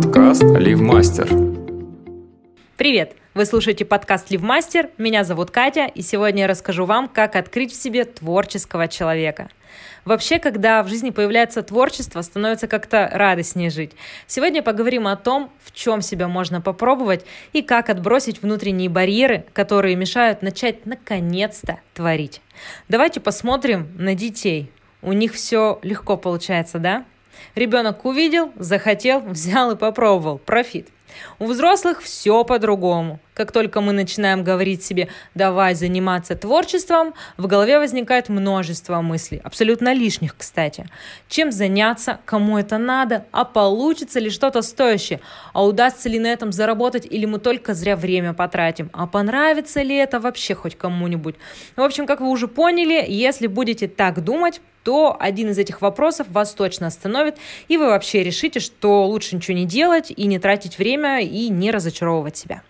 Подкаст 0.00 0.44
Ливмастер. 0.44 1.28
Привет! 2.76 3.16
Вы 3.34 3.44
слушаете 3.46 3.84
подкаст 3.84 4.30
Ливмастер. 4.30 4.90
Меня 4.96 5.24
зовут 5.24 5.50
Катя, 5.50 5.86
и 5.86 6.02
сегодня 6.02 6.42
я 6.42 6.46
расскажу 6.46 6.84
вам, 6.84 7.08
как 7.08 7.34
открыть 7.34 7.72
в 7.72 7.82
себе 7.82 8.04
творческого 8.04 8.86
человека. 8.86 9.48
Вообще, 10.04 10.38
когда 10.38 10.84
в 10.84 10.88
жизни 10.88 11.10
появляется 11.10 11.62
творчество, 11.64 12.22
становится 12.22 12.68
как-то 12.68 13.10
радостнее 13.12 13.70
жить. 13.70 13.90
Сегодня 14.28 14.62
поговорим 14.62 15.08
о 15.08 15.16
том, 15.16 15.50
в 15.64 15.72
чем 15.72 16.00
себя 16.00 16.28
можно 16.28 16.60
попробовать 16.60 17.26
и 17.52 17.60
как 17.60 17.90
отбросить 17.90 18.40
внутренние 18.40 18.88
барьеры, 18.88 19.46
которые 19.52 19.96
мешают 19.96 20.42
начать 20.42 20.86
наконец-то 20.86 21.80
творить. 21.94 22.40
Давайте 22.88 23.18
посмотрим 23.18 23.88
на 23.98 24.14
детей. 24.14 24.70
У 25.02 25.12
них 25.12 25.34
все 25.34 25.80
легко 25.82 26.16
получается, 26.16 26.78
да? 26.78 27.04
Ребенок 27.54 28.04
увидел, 28.04 28.52
захотел, 28.56 29.20
взял 29.20 29.72
и 29.72 29.76
попробовал. 29.76 30.38
Профит. 30.38 30.88
У 31.38 31.46
взрослых 31.46 32.02
все 32.02 32.44
по-другому. 32.44 33.20
Как 33.34 33.52
только 33.52 33.80
мы 33.80 33.92
начинаем 33.92 34.42
говорить 34.42 34.82
себе 34.82 35.08
«давай 35.34 35.74
заниматься 35.74 36.34
творчеством», 36.34 37.14
в 37.36 37.46
голове 37.46 37.78
возникает 37.78 38.28
множество 38.28 39.00
мыслей, 39.00 39.40
абсолютно 39.44 39.94
лишних, 39.94 40.36
кстати. 40.36 40.86
Чем 41.28 41.52
заняться, 41.52 42.18
кому 42.24 42.58
это 42.58 42.78
надо, 42.78 43.26
а 43.30 43.44
получится 43.44 44.18
ли 44.18 44.30
что-то 44.30 44.62
стоящее, 44.62 45.20
а 45.52 45.64
удастся 45.64 46.08
ли 46.08 46.18
на 46.18 46.26
этом 46.26 46.50
заработать 46.50 47.06
или 47.08 47.26
мы 47.26 47.38
только 47.38 47.74
зря 47.74 47.96
время 47.96 48.34
потратим, 48.34 48.90
а 48.92 49.06
понравится 49.06 49.82
ли 49.82 49.94
это 49.94 50.18
вообще 50.18 50.54
хоть 50.54 50.76
кому-нибудь. 50.76 51.36
В 51.76 51.82
общем, 51.82 52.06
как 52.06 52.20
вы 52.20 52.28
уже 52.28 52.48
поняли, 52.48 53.04
если 53.08 53.46
будете 53.46 53.86
так 53.86 54.24
думать, 54.24 54.60
то 54.88 55.14
один 55.20 55.50
из 55.50 55.58
этих 55.58 55.82
вопросов 55.82 56.28
вас 56.30 56.54
точно 56.54 56.86
остановит, 56.86 57.36
и 57.68 57.76
вы 57.76 57.88
вообще 57.88 58.22
решите, 58.22 58.58
что 58.58 59.04
лучше 59.04 59.36
ничего 59.36 59.54
не 59.54 59.66
делать 59.66 60.10
и 60.10 60.24
не 60.24 60.38
тратить 60.38 60.78
время 60.78 61.20
и 61.20 61.50
не 61.50 61.70
разочаровывать 61.70 62.38
себя. 62.38 62.62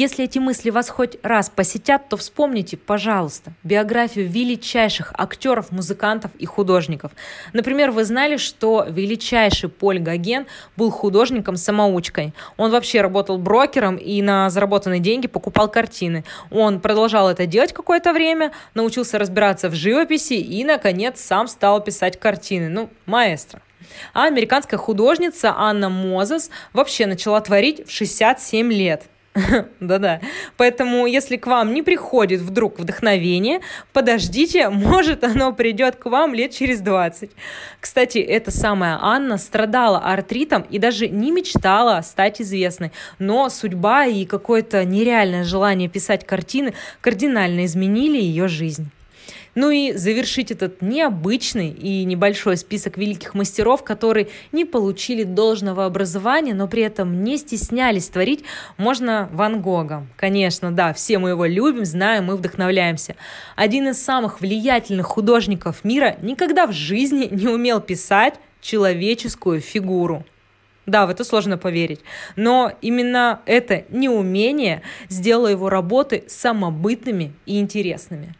Если 0.00 0.26
эти 0.26 0.38
мысли 0.38 0.70
вас 0.70 0.90
хоть 0.90 1.18
раз 1.24 1.50
посетят, 1.50 2.08
то 2.08 2.16
вспомните, 2.16 2.76
пожалуйста, 2.76 3.50
биографию 3.64 4.28
величайших 4.28 5.12
актеров, 5.12 5.72
музыкантов 5.72 6.30
и 6.38 6.46
художников. 6.46 7.10
Например, 7.52 7.90
вы 7.90 8.04
знали, 8.04 8.36
что 8.36 8.86
величайший 8.88 9.68
Поль 9.68 9.98
Гоген 9.98 10.46
был 10.76 10.92
художником-самоучкой. 10.92 12.32
Он 12.56 12.70
вообще 12.70 13.00
работал 13.00 13.38
брокером 13.38 13.96
и 13.96 14.22
на 14.22 14.50
заработанные 14.50 15.00
деньги 15.00 15.26
покупал 15.26 15.68
картины. 15.68 16.22
Он 16.52 16.78
продолжал 16.78 17.28
это 17.28 17.46
делать 17.46 17.72
какое-то 17.72 18.12
время, 18.12 18.52
научился 18.74 19.18
разбираться 19.18 19.68
в 19.68 19.74
живописи 19.74 20.34
и, 20.34 20.62
наконец, 20.62 21.20
сам 21.20 21.48
стал 21.48 21.82
писать 21.82 22.20
картины. 22.20 22.68
Ну, 22.68 22.88
маэстро. 23.06 23.62
А 24.14 24.26
американская 24.26 24.78
художница 24.78 25.54
Анна 25.56 25.88
Мозес 25.88 26.50
вообще 26.72 27.06
начала 27.06 27.40
творить 27.40 27.84
в 27.84 27.90
67 27.90 28.72
лет. 28.72 29.02
Да-да. 29.80 30.20
Поэтому, 30.56 31.06
если 31.06 31.36
к 31.36 31.46
вам 31.46 31.74
не 31.74 31.82
приходит 31.82 32.40
вдруг 32.40 32.78
вдохновение, 32.78 33.60
подождите, 33.92 34.68
может, 34.70 35.24
оно 35.24 35.52
придет 35.52 35.96
к 35.96 36.06
вам 36.06 36.34
лет 36.34 36.52
через 36.52 36.80
20. 36.80 37.30
Кстати, 37.80 38.18
эта 38.18 38.50
самая 38.50 38.98
Анна 39.00 39.38
страдала 39.38 39.98
артритом 39.98 40.62
и 40.62 40.78
даже 40.78 41.08
не 41.08 41.30
мечтала 41.30 42.00
стать 42.02 42.40
известной. 42.40 42.92
Но 43.18 43.48
судьба 43.48 44.06
и 44.06 44.24
какое-то 44.24 44.84
нереальное 44.84 45.44
желание 45.44 45.88
писать 45.88 46.26
картины 46.26 46.74
кардинально 47.00 47.64
изменили 47.64 48.18
ее 48.18 48.48
жизнь. 48.48 48.90
Ну 49.54 49.70
и 49.70 49.92
завершить 49.92 50.50
этот 50.50 50.82
необычный 50.82 51.70
и 51.70 52.04
небольшой 52.04 52.56
список 52.56 52.98
великих 52.98 53.34
мастеров, 53.34 53.82
которые 53.82 54.28
не 54.52 54.64
получили 54.64 55.24
должного 55.24 55.84
образования, 55.84 56.54
но 56.54 56.68
при 56.68 56.82
этом 56.82 57.24
не 57.24 57.38
стеснялись 57.38 58.08
творить, 58.08 58.44
можно 58.76 59.28
Ван 59.32 59.60
Гога. 59.60 60.06
Конечно, 60.16 60.70
да, 60.70 60.92
все 60.92 61.18
мы 61.18 61.30
его 61.30 61.46
любим, 61.46 61.84
знаем, 61.84 62.26
мы 62.26 62.36
вдохновляемся. 62.36 63.16
Один 63.56 63.88
из 63.88 64.02
самых 64.02 64.40
влиятельных 64.40 65.06
художников 65.06 65.84
мира 65.84 66.16
никогда 66.22 66.66
в 66.66 66.72
жизни 66.72 67.28
не 67.30 67.48
умел 67.48 67.80
писать 67.80 68.34
человеческую 68.60 69.60
фигуру. 69.60 70.24
Да, 70.86 71.06
в 71.06 71.10
это 71.10 71.22
сложно 71.22 71.58
поверить. 71.58 72.00
Но 72.34 72.72
именно 72.80 73.40
это 73.44 73.84
неумение 73.90 74.80
сделало 75.10 75.48
его 75.48 75.68
работы 75.68 76.24
самобытными 76.28 77.34
и 77.44 77.60
интересными. 77.60 78.34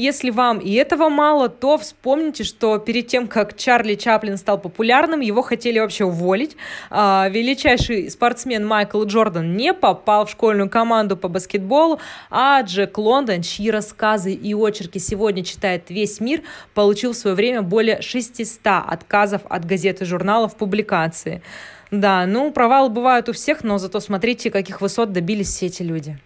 Если 0.00 0.30
вам 0.30 0.60
и 0.60 0.72
этого 0.72 1.10
мало, 1.10 1.50
то 1.50 1.76
вспомните, 1.76 2.42
что 2.42 2.78
перед 2.78 3.08
тем, 3.08 3.28
как 3.28 3.54
Чарли 3.54 3.96
Чаплин 3.96 4.38
стал 4.38 4.58
популярным, 4.58 5.20
его 5.20 5.42
хотели 5.42 5.78
вообще 5.78 6.06
уволить. 6.06 6.56
А, 6.88 7.28
величайший 7.28 8.10
спортсмен 8.10 8.66
Майкл 8.66 9.04
Джордан 9.04 9.54
не 9.58 9.74
попал 9.74 10.24
в 10.24 10.30
школьную 10.30 10.70
команду 10.70 11.18
по 11.18 11.28
баскетболу, 11.28 12.00
а 12.30 12.62
Джек 12.62 12.96
Лондон, 12.96 13.42
чьи 13.42 13.70
рассказы 13.70 14.32
и 14.32 14.54
очерки 14.54 14.98
сегодня 14.98 15.44
читает 15.44 15.90
весь 15.90 16.18
мир, 16.18 16.40
получил 16.72 17.12
в 17.12 17.16
свое 17.16 17.36
время 17.36 17.60
более 17.60 18.00
600 18.00 18.58
отказов 18.64 19.42
от 19.50 19.66
газет 19.66 20.00
и 20.00 20.06
журналов 20.06 20.56
публикации. 20.56 21.42
Да, 21.90 22.24
ну, 22.24 22.50
провалы 22.52 22.88
бывают 22.88 23.28
у 23.28 23.34
всех, 23.34 23.62
но 23.64 23.76
зато 23.76 24.00
смотрите, 24.00 24.50
каких 24.50 24.80
высот 24.80 25.12
добились 25.12 25.48
все 25.48 25.66
эти 25.66 25.82
люди. 25.82 26.18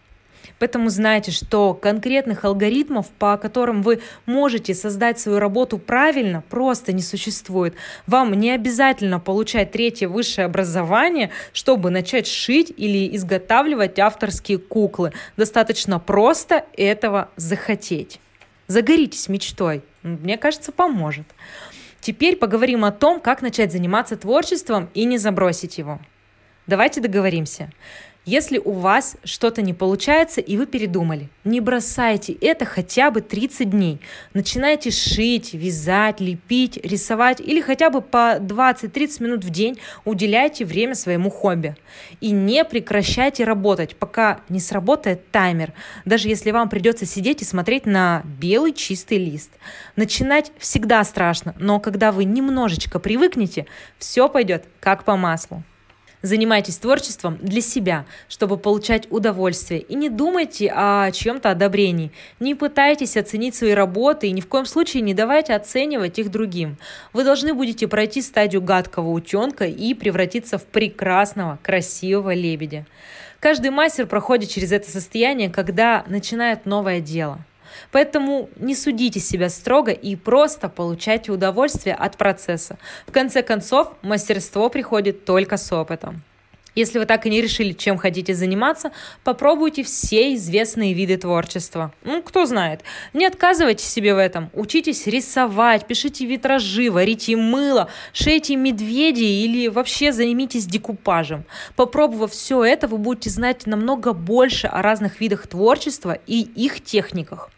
Поэтому 0.58 0.88
знайте, 0.88 1.30
что 1.30 1.74
конкретных 1.74 2.44
алгоритмов, 2.44 3.08
по 3.10 3.36
которым 3.36 3.82
вы 3.82 4.00
можете 4.26 4.74
создать 4.74 5.18
свою 5.18 5.38
работу 5.38 5.78
правильно, 5.78 6.42
просто 6.48 6.92
не 6.92 7.02
существует. 7.02 7.74
Вам 8.06 8.32
не 8.34 8.50
обязательно 8.50 9.20
получать 9.20 9.72
третье 9.72 10.08
высшее 10.08 10.46
образование, 10.46 11.30
чтобы 11.52 11.90
начать 11.90 12.26
шить 12.26 12.72
или 12.76 13.14
изготавливать 13.16 13.98
авторские 13.98 14.58
куклы. 14.58 15.12
Достаточно 15.36 15.98
просто 15.98 16.64
этого 16.76 17.30
захотеть. 17.36 18.20
Загоритесь 18.66 19.28
мечтой. 19.28 19.82
Мне 20.02 20.38
кажется, 20.38 20.72
поможет. 20.72 21.26
Теперь 22.00 22.36
поговорим 22.36 22.84
о 22.84 22.92
том, 22.92 23.20
как 23.20 23.42
начать 23.42 23.72
заниматься 23.72 24.16
творчеством 24.16 24.90
и 24.94 25.04
не 25.04 25.18
забросить 25.18 25.78
его. 25.78 26.00
Давайте 26.66 27.00
договоримся. 27.00 27.70
Если 28.26 28.56
у 28.56 28.72
вас 28.72 29.16
что-то 29.22 29.60
не 29.60 29.74
получается 29.74 30.40
и 30.40 30.56
вы 30.56 30.64
передумали, 30.64 31.28
не 31.44 31.60
бросайте 31.60 32.32
это 32.32 32.64
хотя 32.64 33.10
бы 33.10 33.20
30 33.20 33.68
дней. 33.68 34.00
Начинайте 34.32 34.90
шить, 34.90 35.52
вязать, 35.52 36.20
лепить, 36.20 36.78
рисовать 36.82 37.40
или 37.40 37.60
хотя 37.60 37.90
бы 37.90 38.00
по 38.00 38.38
20-30 38.38 39.22
минут 39.22 39.44
в 39.44 39.50
день 39.50 39.78
уделяйте 40.06 40.64
время 40.64 40.94
своему 40.94 41.28
хобби. 41.28 41.76
И 42.22 42.30
не 42.30 42.64
прекращайте 42.64 43.44
работать, 43.44 43.94
пока 43.94 44.40
не 44.48 44.58
сработает 44.58 45.30
таймер, 45.30 45.74
даже 46.06 46.28
если 46.28 46.50
вам 46.50 46.70
придется 46.70 47.04
сидеть 47.04 47.42
и 47.42 47.44
смотреть 47.44 47.84
на 47.84 48.22
белый 48.40 48.72
чистый 48.72 49.18
лист. 49.18 49.50
Начинать 49.96 50.50
всегда 50.58 51.04
страшно, 51.04 51.54
но 51.58 51.78
когда 51.78 52.10
вы 52.10 52.24
немножечко 52.24 52.98
привыкнете, 52.98 53.66
все 53.98 54.30
пойдет 54.30 54.64
как 54.80 55.04
по 55.04 55.14
маслу. 55.14 55.62
Занимайтесь 56.24 56.78
творчеством 56.78 57.36
для 57.42 57.60
себя, 57.60 58.06
чтобы 58.30 58.56
получать 58.56 59.06
удовольствие. 59.10 59.80
И 59.80 59.94
не 59.94 60.08
думайте 60.08 60.72
о 60.74 61.10
чем-то 61.10 61.50
одобрении. 61.50 62.12
Не 62.40 62.54
пытайтесь 62.54 63.18
оценить 63.18 63.54
свои 63.54 63.72
работы 63.72 64.28
и 64.28 64.30
ни 64.30 64.40
в 64.40 64.48
коем 64.48 64.64
случае 64.64 65.02
не 65.02 65.12
давайте 65.12 65.52
оценивать 65.52 66.18
их 66.18 66.30
другим. 66.30 66.78
Вы 67.12 67.24
должны 67.24 67.52
будете 67.52 67.88
пройти 67.88 68.22
стадию 68.22 68.62
гадкого 68.62 69.10
утенка 69.10 69.66
и 69.66 69.92
превратиться 69.92 70.56
в 70.56 70.64
прекрасного, 70.64 71.58
красивого 71.62 72.32
лебедя. 72.32 72.86
Каждый 73.38 73.70
мастер 73.70 74.06
проходит 74.06 74.48
через 74.48 74.72
это 74.72 74.90
состояние, 74.90 75.50
когда 75.50 76.04
начинает 76.08 76.64
новое 76.64 77.00
дело– 77.00 77.38
Поэтому 77.92 78.48
не 78.56 78.74
судите 78.74 79.20
себя 79.20 79.48
строго 79.48 79.90
и 79.90 80.16
просто 80.16 80.68
получайте 80.68 81.32
удовольствие 81.32 81.94
от 81.94 82.16
процесса. 82.16 82.78
В 83.06 83.12
конце 83.12 83.42
концов, 83.42 83.94
мастерство 84.02 84.68
приходит 84.68 85.24
только 85.24 85.56
с 85.56 85.72
опытом. 85.72 86.22
Если 86.74 86.98
вы 86.98 87.06
так 87.06 87.24
и 87.26 87.30
не 87.30 87.40
решили, 87.40 87.72
чем 87.72 87.98
хотите 87.98 88.34
заниматься, 88.34 88.90
попробуйте 89.22 89.84
все 89.84 90.34
известные 90.34 90.92
виды 90.92 91.16
творчества. 91.16 91.92
Ну, 92.02 92.22
кто 92.22 92.46
знает. 92.46 92.82
Не 93.12 93.26
отказывайте 93.26 93.84
себе 93.84 94.14
в 94.14 94.18
этом. 94.18 94.50
Учитесь 94.54 95.06
рисовать, 95.06 95.86
пишите 95.86 96.26
витражи, 96.26 96.90
варите 96.90 97.36
мыло, 97.36 97.88
шейте 98.12 98.56
медведей 98.56 99.44
или 99.44 99.68
вообще 99.68 100.12
займитесь 100.12 100.66
декупажем. 100.66 101.44
Попробовав 101.76 102.32
все 102.32 102.64
это, 102.64 102.88
вы 102.88 102.98
будете 102.98 103.30
знать 103.30 103.66
намного 103.66 104.12
больше 104.12 104.66
о 104.66 104.82
разных 104.82 105.20
видах 105.20 105.46
творчества 105.46 106.18
и 106.26 106.40
их 106.40 106.82
техниках. 106.82 107.50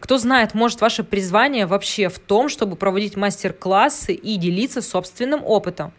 Кто 0.00 0.18
знает, 0.18 0.54
может, 0.54 0.80
ваше 0.80 1.04
призвание 1.04 1.66
вообще 1.66 2.08
в 2.08 2.18
том, 2.18 2.48
чтобы 2.48 2.74
проводить 2.74 3.16
мастер-классы 3.16 4.14
и 4.14 4.36
делиться 4.36 4.82
собственным 4.82 5.44
опытом. 5.44 5.92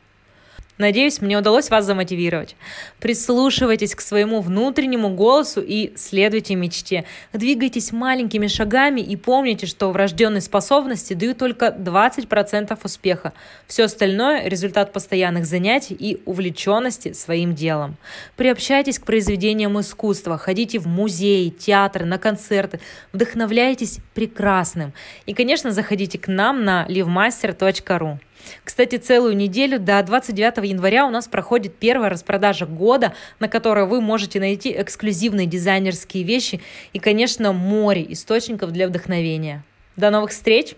Надеюсь, 0.82 1.22
мне 1.22 1.38
удалось 1.38 1.70
вас 1.70 1.86
замотивировать. 1.86 2.56
Прислушивайтесь 3.00 3.94
к 3.94 4.02
своему 4.02 4.42
внутреннему 4.42 5.10
голосу 5.10 5.62
и 5.62 5.94
следуйте 5.96 6.56
мечте. 6.56 7.06
Двигайтесь 7.34 7.92
маленькими 7.92 8.48
шагами 8.48 9.00
и 9.00 9.16
помните, 9.16 9.68
что 9.68 9.92
врожденные 9.92 10.42
способности 10.42 11.14
дают 11.14 11.38
только 11.38 11.68
20% 11.68 12.80
успеха. 12.84 13.34
Все 13.68 13.84
остальное– 13.84 14.44
результат 14.48 14.92
постоянных 14.92 15.46
занятий 15.46 15.94
и 15.94 16.20
увлеченности 16.26 17.14
своим 17.14 17.54
делом. 17.54 17.96
Приобщайтесь 18.36 18.98
к 18.98 19.06
произведениям 19.06 19.80
искусства, 19.80 20.40
ходите 20.40 20.80
в 20.80 20.88
музеи, 20.88 21.50
театры, 21.50 22.06
на 22.06 22.18
концерты, 22.18 22.80
вдохновляйтесь 23.14 24.00
прекрасным. 24.16 24.94
И, 25.28 25.36
конечно, 25.36 25.70
заходите 25.70 26.18
к 26.18 26.28
нам 26.28 26.66
на 26.66 26.88
livemaster.ru. 26.90 28.18
Кстати, 28.64 28.98
целую 28.98 29.36
неделю 29.36 29.80
до 29.80 30.02
29 30.04 30.70
января 30.70 31.06
у 31.06 31.10
нас 31.10 31.28
проходит 31.28 31.76
первая 31.76 32.10
распродажа 32.10 32.66
года, 32.66 33.14
на 33.40 33.48
которой 33.48 33.86
вы 33.86 34.02
можете 34.02 34.40
найти 34.40 34.72
эксклюзивные 34.72 35.48
дизайнерские 35.48 36.24
вещи 36.24 36.62
и, 36.94 37.00
конечно, 37.00 37.54
море 37.54 38.06
источников 38.10 38.72
для 38.72 38.88
вдохновения. 38.88 39.64
До 39.96 40.10
новых 40.10 40.32
встреч! 40.32 40.76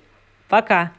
Пока! 0.49 0.91